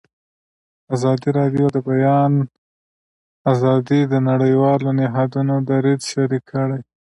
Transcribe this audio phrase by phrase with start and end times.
[0.95, 2.33] ازادي راډیو د د بیان
[3.51, 6.79] آزادي د نړیوالو نهادونو دریځ شریک کړی.